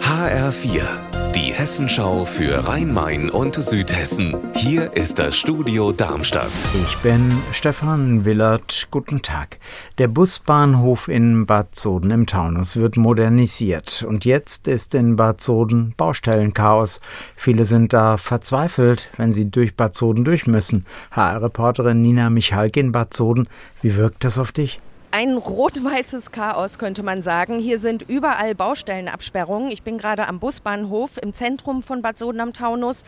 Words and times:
HR4, 0.00 0.82
die 1.34 1.52
Hessenschau 1.52 2.24
für 2.24 2.68
Rhein-Main 2.68 3.30
und 3.30 3.56
Südhessen. 3.56 4.36
Hier 4.54 4.92
ist 4.92 5.18
das 5.18 5.36
Studio 5.36 5.90
Darmstadt. 5.90 6.52
Ich 6.80 6.96
bin 6.98 7.36
Stefan 7.50 8.24
Willert. 8.24 8.86
Guten 8.92 9.22
Tag. 9.22 9.58
Der 9.98 10.06
Busbahnhof 10.06 11.08
in 11.08 11.46
Bad 11.46 11.74
Soden 11.74 12.12
im 12.12 12.26
Taunus 12.26 12.76
wird 12.76 12.96
modernisiert. 12.96 14.04
Und 14.06 14.24
jetzt 14.24 14.68
ist 14.68 14.94
in 14.94 15.16
Bad 15.16 15.40
Soden 15.40 15.94
Baustellenchaos. 15.96 17.00
Viele 17.34 17.64
sind 17.64 17.92
da 17.92 18.18
verzweifelt, 18.18 19.10
wenn 19.16 19.32
sie 19.32 19.50
durch 19.50 19.74
Bad 19.74 19.96
Soden 19.96 20.24
durch 20.24 20.46
müssen. 20.46 20.86
HR-Reporterin 21.10 22.00
Nina 22.00 22.30
Michalke 22.30 22.78
in 22.78 22.92
Bad 22.92 23.14
Soden. 23.14 23.48
Wie 23.82 23.96
wirkt 23.96 24.22
das 24.22 24.38
auf 24.38 24.52
dich? 24.52 24.80
Ein 25.16 25.36
rot-weißes 25.36 26.32
Chaos 26.32 26.76
könnte 26.76 27.04
man 27.04 27.22
sagen. 27.22 27.60
Hier 27.60 27.78
sind 27.78 28.02
überall 28.02 28.56
Baustellenabsperrungen. 28.56 29.70
Ich 29.70 29.84
bin 29.84 29.96
gerade 29.96 30.26
am 30.26 30.40
Busbahnhof 30.40 31.18
im 31.22 31.32
Zentrum 31.32 31.84
von 31.84 32.02
Bad 32.02 32.18
Soden 32.18 32.40
am 32.40 32.52
Taunus. 32.52 33.04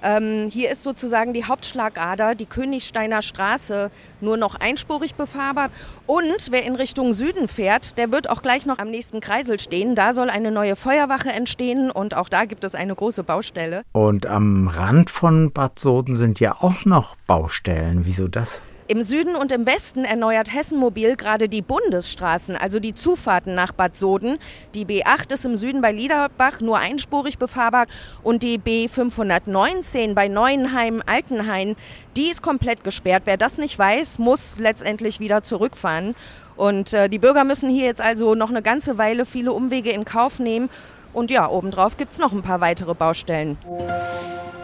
Ähm, 0.00 0.46
hier 0.48 0.70
ist 0.70 0.84
sozusagen 0.84 1.32
die 1.32 1.46
Hauptschlagader, 1.46 2.36
die 2.36 2.46
Königsteiner 2.46 3.22
Straße, 3.22 3.90
nur 4.20 4.36
noch 4.36 4.54
einspurig 4.54 5.16
befahrbar. 5.16 5.70
Und 6.06 6.52
wer 6.52 6.64
in 6.64 6.76
Richtung 6.76 7.12
Süden 7.12 7.48
fährt, 7.48 7.98
der 7.98 8.12
wird 8.12 8.30
auch 8.30 8.42
gleich 8.42 8.64
noch 8.64 8.78
am 8.78 8.90
nächsten 8.90 9.18
Kreisel 9.18 9.58
stehen. 9.58 9.96
Da 9.96 10.12
soll 10.12 10.30
eine 10.30 10.52
neue 10.52 10.76
Feuerwache 10.76 11.30
entstehen 11.30 11.90
und 11.90 12.14
auch 12.14 12.28
da 12.28 12.44
gibt 12.44 12.62
es 12.62 12.76
eine 12.76 12.94
große 12.94 13.24
Baustelle. 13.24 13.82
Und 13.90 14.26
am 14.26 14.68
Rand 14.68 15.10
von 15.10 15.50
Bad 15.50 15.80
Soden 15.80 16.14
sind 16.14 16.38
ja 16.38 16.54
auch 16.60 16.84
noch 16.84 17.16
Baustellen. 17.26 18.06
Wieso 18.06 18.28
das? 18.28 18.62
Im 18.90 19.02
Süden 19.02 19.36
und 19.36 19.52
im 19.52 19.66
Westen 19.66 20.06
erneuert 20.06 20.50
Hessen 20.50 20.78
Mobil 20.78 21.14
gerade 21.14 21.50
die 21.50 21.60
Bundesstraßen, 21.60 22.56
also 22.56 22.80
die 22.80 22.94
Zufahrten 22.94 23.54
nach 23.54 23.72
Bad 23.72 23.98
Soden. 23.98 24.38
Die 24.72 24.86
B8 24.86 25.30
ist 25.34 25.44
im 25.44 25.58
Süden 25.58 25.82
bei 25.82 25.92
Liederbach 25.92 26.62
nur 26.62 26.78
einspurig 26.78 27.36
befahrbar 27.36 27.84
und 28.22 28.42
die 28.42 28.58
B519 28.58 30.14
bei 30.14 30.28
Neuenheim, 30.28 31.02
Altenhain, 31.04 31.76
die 32.16 32.30
ist 32.30 32.40
komplett 32.42 32.82
gesperrt. 32.82 33.24
Wer 33.26 33.36
das 33.36 33.58
nicht 33.58 33.78
weiß, 33.78 34.20
muss 34.20 34.58
letztendlich 34.58 35.20
wieder 35.20 35.42
zurückfahren. 35.42 36.14
Und 36.56 36.94
äh, 36.94 37.10
die 37.10 37.18
Bürger 37.18 37.44
müssen 37.44 37.68
hier 37.68 37.84
jetzt 37.84 38.00
also 38.00 38.34
noch 38.34 38.48
eine 38.48 38.62
ganze 38.62 38.96
Weile 38.96 39.26
viele 39.26 39.52
Umwege 39.52 39.90
in 39.90 40.06
Kauf 40.06 40.38
nehmen. 40.38 40.70
Und 41.12 41.30
ja, 41.30 41.46
obendrauf 41.46 41.98
gibt 41.98 42.12
es 42.12 42.18
noch 42.18 42.32
ein 42.32 42.40
paar 42.40 42.62
weitere 42.62 42.94
Baustellen. 42.94 43.58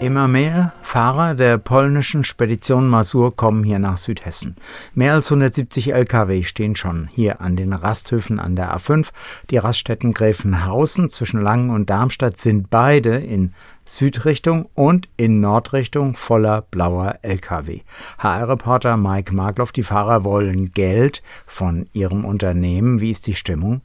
Immer 0.00 0.28
mehr 0.28 0.72
Fahrer 0.80 1.34
der 1.34 1.58
polnischen 1.58 2.24
Spedition 2.24 2.88
Masur 2.88 3.36
kommen 3.36 3.64
hier 3.64 3.78
nach 3.78 3.98
Südhessen. 3.98 4.56
Mehr 4.94 5.12
als 5.12 5.30
170 5.30 5.92
Lkw 5.92 6.42
stehen 6.42 6.74
schon 6.74 7.06
hier 7.12 7.42
an 7.42 7.54
den 7.54 7.74
Rasthöfen 7.74 8.40
an 8.40 8.56
der 8.56 8.74
A5. 8.74 9.08
Die 9.50 9.58
Raststätten 9.58 10.14
Gräfenhausen 10.14 11.10
zwischen 11.10 11.42
Langen 11.42 11.68
und 11.68 11.90
Darmstadt 11.90 12.38
sind 12.38 12.70
beide 12.70 13.18
in 13.18 13.52
Südrichtung 13.84 14.70
und 14.74 15.10
in 15.18 15.40
Nordrichtung 15.40 16.16
voller 16.16 16.62
blauer 16.62 17.16
Lkw. 17.20 17.82
HR-Reporter 18.16 18.96
Mike 18.96 19.34
Markloff, 19.34 19.70
die 19.70 19.82
Fahrer 19.82 20.24
wollen 20.24 20.72
Geld 20.72 21.22
von 21.46 21.90
ihrem 21.92 22.24
Unternehmen. 22.24 23.00
Wie 23.00 23.10
ist 23.10 23.26
die 23.26 23.34
Stimmung? 23.34 23.82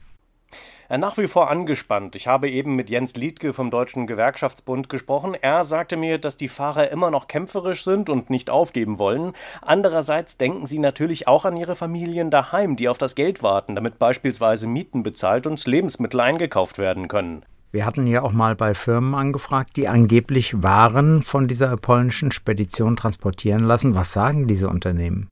Nach 0.88 1.16
wie 1.18 1.26
vor 1.26 1.50
angespannt. 1.50 2.16
Ich 2.16 2.26
habe 2.26 2.48
eben 2.48 2.76
mit 2.76 2.90
Jens 2.90 3.16
Liedke 3.16 3.52
vom 3.52 3.70
Deutschen 3.70 4.06
Gewerkschaftsbund 4.06 4.88
gesprochen. 4.88 5.34
Er 5.40 5.64
sagte 5.64 5.96
mir, 5.96 6.18
dass 6.18 6.36
die 6.36 6.48
Fahrer 6.48 6.90
immer 6.90 7.10
noch 7.10 7.28
kämpferisch 7.28 7.84
sind 7.84 8.08
und 8.08 8.30
nicht 8.30 8.50
aufgeben 8.50 8.98
wollen. 8.98 9.32
Andererseits 9.62 10.36
denken 10.36 10.66
sie 10.66 10.78
natürlich 10.78 11.28
auch 11.28 11.44
an 11.44 11.56
ihre 11.56 11.76
Familien 11.76 12.30
daheim, 12.30 12.76
die 12.76 12.88
auf 12.88 12.98
das 12.98 13.14
Geld 13.14 13.42
warten, 13.42 13.74
damit 13.74 13.98
beispielsweise 13.98 14.66
Mieten 14.66 15.02
bezahlt 15.02 15.46
und 15.46 15.64
Lebensmittel 15.66 16.20
eingekauft 16.20 16.78
werden 16.78 17.08
können. 17.08 17.44
Wir 17.72 17.84
hatten 17.84 18.06
ja 18.06 18.22
auch 18.22 18.32
mal 18.32 18.54
bei 18.54 18.74
Firmen 18.74 19.14
angefragt, 19.14 19.76
die 19.76 19.88
angeblich 19.88 20.62
Waren 20.62 21.22
von 21.22 21.48
dieser 21.48 21.76
polnischen 21.76 22.30
Spedition 22.30 22.96
transportieren 22.96 23.64
lassen. 23.64 23.94
Was 23.94 24.12
sagen 24.12 24.46
diese 24.46 24.68
Unternehmen? 24.68 25.30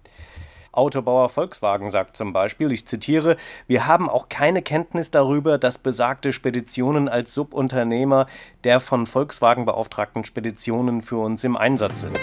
Autobauer 0.77 1.29
Volkswagen 1.29 1.91
sagt 1.91 2.17
zum 2.17 2.33
Beispiel, 2.33 2.73
ich 2.73 2.87
zitiere, 2.87 3.37
wir 3.67 3.87
haben 3.87 4.09
auch 4.09 4.29
keine 4.29 4.63
Kenntnis 4.63 5.11
darüber, 5.11 5.59
dass 5.59 5.79
besagte 5.79 6.33
Speditionen 6.33 7.09
als 7.09 7.35
Subunternehmer 7.35 8.27
der 8.65 8.81
von 8.81 9.07
Volkswagen 9.07 9.65
beauftragten 9.65 10.25
Speditionen 10.25 11.03
für 11.03 11.19
uns 11.19 11.45
im 11.45 11.57
Einsatz 11.57 12.03
sind. 12.03 12.19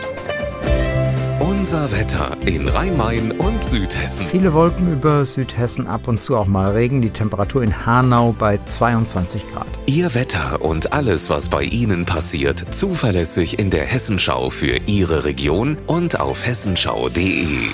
Unser 1.61 1.91
Wetter 1.91 2.35
in 2.47 2.67
Rhein-Main 2.67 3.33
und 3.33 3.63
Südhessen. 3.63 4.25
Viele 4.25 4.51
Wolken 4.53 4.93
über 4.93 5.27
Südhessen, 5.27 5.85
ab 5.85 6.07
und 6.07 6.23
zu 6.23 6.35
auch 6.35 6.47
mal 6.47 6.71
Regen. 6.71 7.03
Die 7.03 7.11
Temperatur 7.11 7.61
in 7.61 7.85
Hanau 7.85 8.31
bei 8.31 8.57
22 8.65 9.47
Grad. 9.47 9.67
Ihr 9.85 10.15
Wetter 10.15 10.61
und 10.61 10.91
alles, 10.91 11.29
was 11.29 11.49
bei 11.49 11.61
Ihnen 11.61 12.07
passiert, 12.07 12.73
zuverlässig 12.73 13.59
in 13.59 13.69
der 13.69 13.85
Hessenschau 13.85 14.49
für 14.49 14.77
Ihre 14.87 15.23
Region 15.25 15.77
und 15.85 16.19
auf 16.19 16.47
hessenschau.de. 16.47 17.69